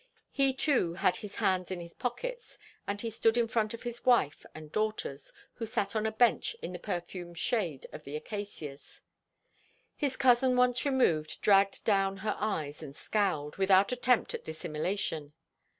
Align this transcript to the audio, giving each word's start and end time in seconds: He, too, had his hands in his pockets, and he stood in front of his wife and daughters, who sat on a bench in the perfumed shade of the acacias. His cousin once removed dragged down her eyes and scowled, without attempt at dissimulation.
He, 0.31 0.51
too, 0.55 0.95
had 0.95 1.17
his 1.17 1.35
hands 1.35 1.69
in 1.69 1.79
his 1.79 1.93
pockets, 1.93 2.57
and 2.87 2.99
he 2.99 3.11
stood 3.11 3.37
in 3.37 3.47
front 3.47 3.75
of 3.75 3.83
his 3.83 4.03
wife 4.03 4.47
and 4.55 4.71
daughters, 4.71 5.31
who 5.53 5.67
sat 5.67 5.95
on 5.95 6.07
a 6.07 6.11
bench 6.11 6.55
in 6.63 6.73
the 6.73 6.79
perfumed 6.79 7.37
shade 7.37 7.85
of 7.93 8.03
the 8.03 8.15
acacias. 8.15 9.01
His 9.95 10.17
cousin 10.17 10.55
once 10.57 10.85
removed 10.85 11.39
dragged 11.41 11.83
down 11.83 12.17
her 12.17 12.35
eyes 12.39 12.81
and 12.81 12.95
scowled, 12.95 13.57
without 13.57 13.91
attempt 13.91 14.33
at 14.33 14.43
dissimulation. 14.43 15.33